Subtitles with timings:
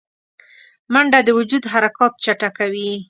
[0.93, 2.91] منډه د وجود حرکات چټکوي